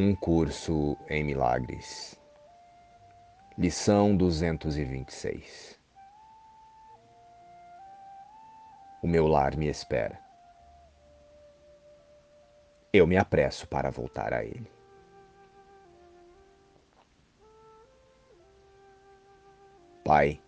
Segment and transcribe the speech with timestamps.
[0.00, 2.16] Um curso em milagres.
[3.58, 5.76] Lição 226.
[9.02, 10.20] O meu lar me espera.
[12.92, 14.70] Eu me apresso para voltar a ele.
[20.04, 20.40] Pai,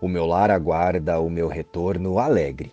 [0.00, 2.72] o meu lar aguarda o meu retorno alegre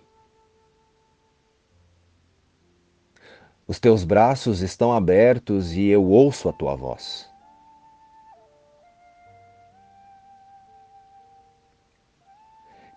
[3.70, 7.30] Os teus braços estão abertos e eu ouço a tua voz.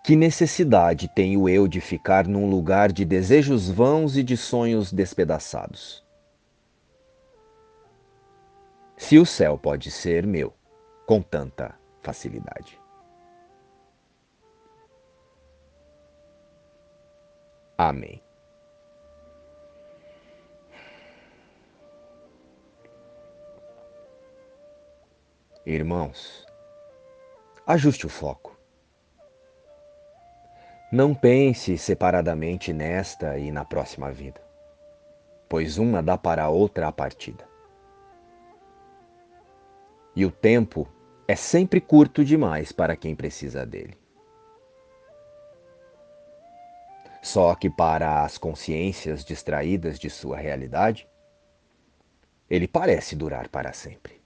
[0.03, 6.03] Que necessidade tenho eu de ficar num lugar de desejos vãos e de sonhos despedaçados?
[8.97, 10.51] Se o céu pode ser meu
[11.05, 12.81] com tanta facilidade.
[17.77, 18.19] Amém.
[25.65, 26.45] Irmãos,
[27.65, 28.59] ajuste o foco.
[30.91, 34.41] Não pense separadamente nesta e na próxima vida,
[35.47, 37.47] pois uma dá para a outra a partida.
[40.13, 40.85] E o tempo
[41.29, 43.97] é sempre curto demais para quem precisa dele.
[47.21, 51.07] Só que para as consciências distraídas de sua realidade,
[52.49, 54.22] ele parece durar para sempre.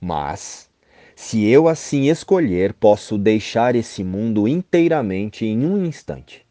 [0.00, 0.70] Mas,
[1.14, 6.46] se eu assim escolher, posso deixar esse mundo inteiramente em um instante.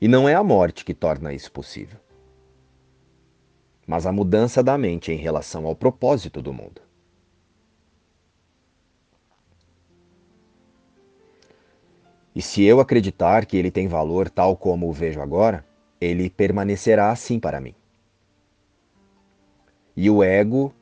[0.00, 1.98] E não é a morte que torna isso possível,
[3.86, 6.82] mas a mudança da mente em relação ao propósito do mundo.
[12.34, 15.64] E se eu acreditar que ele tem valor tal como o vejo agora,
[16.00, 17.74] ele permanecerá assim para mim.
[19.96, 20.74] E o ego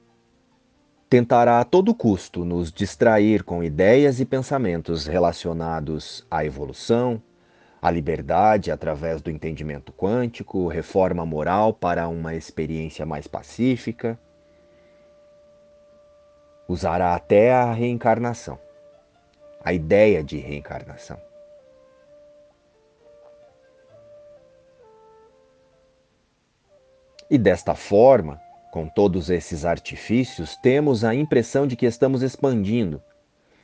[1.11, 7.23] tentará a todo custo nos distrair com ideias e pensamentos relacionados à evolução,
[7.83, 14.19] à liberdade através do entendimento quântico, reforma moral para uma experiência mais pacífica.
[16.67, 18.59] Usará até a reencarnação,
[19.63, 21.21] a ideia de reencarnação.
[27.33, 28.39] E desta forma,
[28.71, 33.03] com todos esses artifícios, temos a impressão de que estamos expandindo,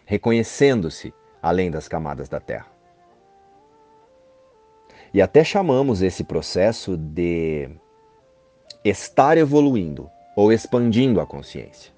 [0.06, 1.12] reconhecendo-se
[1.42, 2.72] além das camadas da Terra.
[5.12, 7.68] E até chamamos esse processo de
[8.82, 11.92] estar evoluindo ou expandindo a consciência.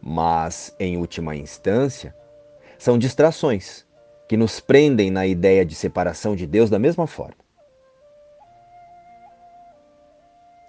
[0.00, 2.16] Mas, em última instância,
[2.78, 3.86] são distrações
[4.26, 7.43] que nos prendem na ideia de separação de Deus da mesma forma.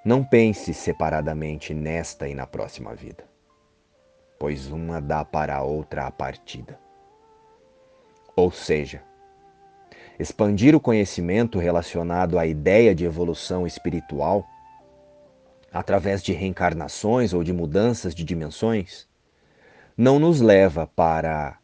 [0.05, 3.23] Não pense separadamente nesta e na próxima vida,
[4.37, 6.79] pois uma dá para a outra a partida.
[8.35, 9.01] Ou seja,
[10.19, 14.45] expandir o conhecimento relacionado à ideia de evolução espiritual
[15.73, 19.07] através de reencarnações ou de mudanças de dimensões
[19.97, 21.57] não nos leva para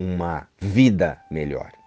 [0.00, 1.83] uma vida melhor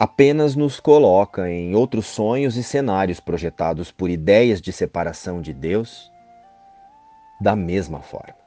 [0.00, 6.10] apenas nos coloca em outros sonhos e cenários projetados por ideias de separação de Deus
[7.38, 8.40] da mesma forma.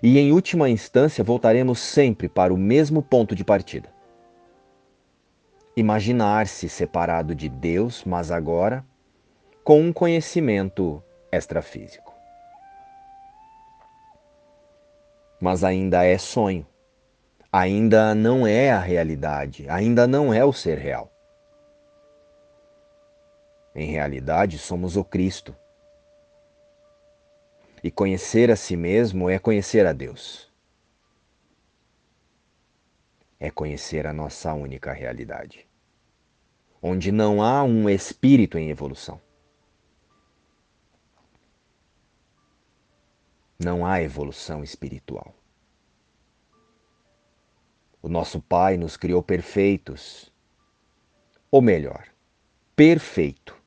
[0.00, 3.92] E em última instância voltaremos sempre para o mesmo ponto de partida.
[5.76, 8.86] Imaginar-se separado de Deus, mas agora
[9.64, 12.14] com um conhecimento extrafísico.
[15.40, 16.64] Mas ainda é sonho
[17.58, 21.10] ainda não é a realidade, ainda não é o ser real.
[23.74, 25.56] Em realidade, somos o Cristo.
[27.82, 30.52] E conhecer a si mesmo é conhecer a Deus.
[33.40, 35.66] É conhecer a nossa única realidade,
[36.82, 39.18] onde não há um espírito em evolução.
[43.58, 45.34] Não há evolução espiritual.
[48.06, 50.32] O nosso Pai nos criou perfeitos.
[51.50, 52.04] Ou melhor,
[52.76, 53.60] perfeito.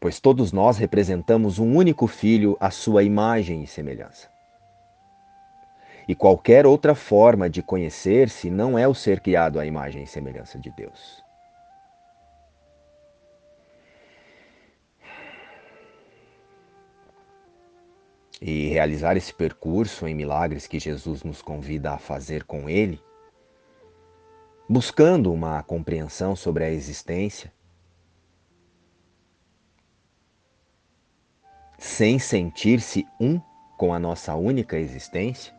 [0.00, 4.30] Pois todos nós representamos um único Filho à sua imagem e semelhança.
[6.08, 10.58] E qualquer outra forma de conhecer-se não é o ser criado à imagem e semelhança
[10.58, 11.22] de Deus.
[18.44, 23.00] E realizar esse percurso em milagres que Jesus nos convida a fazer com Ele,
[24.68, 27.52] buscando uma compreensão sobre a existência,
[31.78, 33.40] sem sentir-se um
[33.78, 35.54] com a nossa única existência?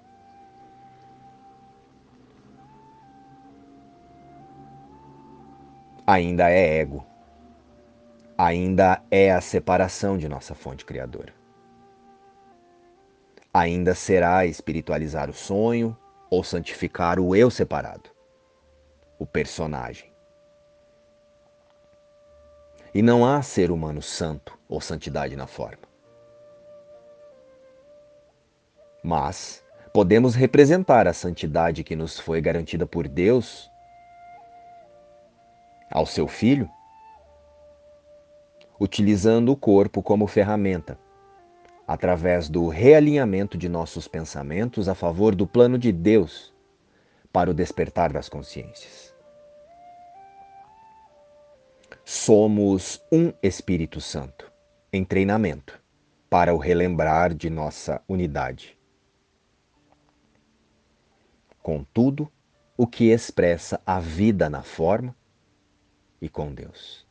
[6.06, 7.06] Ainda é ego.
[8.38, 11.43] Ainda é a separação de nossa fonte criadora.
[13.54, 15.96] Ainda será espiritualizar o sonho
[16.28, 18.10] ou santificar o eu separado,
[19.20, 20.12] o personagem.
[22.92, 25.84] E não há ser humano santo ou santidade na forma.
[29.04, 29.64] Mas
[29.94, 33.70] podemos representar a santidade que nos foi garantida por Deus
[35.92, 36.68] ao seu Filho,
[38.80, 40.98] utilizando o corpo como ferramenta,
[41.88, 46.54] através do realinhamento de nossos pensamentos a favor do plano de Deus
[47.32, 49.14] para o despertar das consciências.
[52.06, 54.52] Somos um Espírito Santo
[54.92, 55.82] em treinamento
[56.30, 58.78] para o relembrar de nossa unidade
[61.64, 62.30] com tudo
[62.76, 65.16] o que expressa a vida na forma
[66.22, 67.08] e com Deus.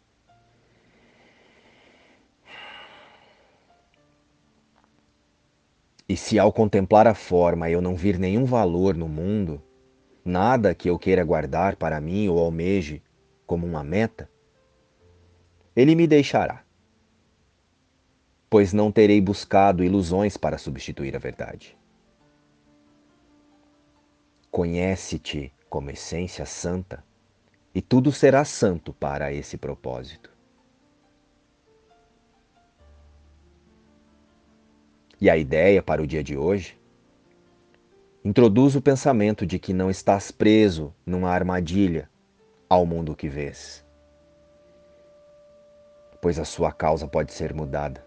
[6.12, 9.62] E se ao contemplar a forma eu não vir nenhum valor no mundo,
[10.22, 13.02] nada que eu queira guardar para mim ou almeje
[13.46, 14.28] como uma meta,
[15.74, 16.66] ele me deixará,
[18.50, 21.78] pois não terei buscado ilusões para substituir a verdade.
[24.50, 27.02] Conhece-te como essência santa,
[27.74, 30.30] e tudo será santo para esse propósito.
[35.22, 36.76] E a ideia para o dia de hoje
[38.24, 42.10] introduz o pensamento de que não estás preso numa armadilha
[42.68, 43.86] ao mundo que vês,
[46.20, 48.04] pois a sua causa pode ser mudada.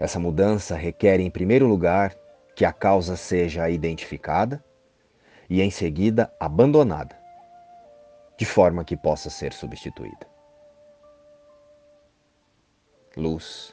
[0.00, 2.12] Essa mudança requer, em primeiro lugar,
[2.56, 4.64] que a causa seja identificada
[5.48, 7.16] e em seguida abandonada,
[8.36, 10.26] de forma que possa ser substituída.
[13.16, 13.72] Luz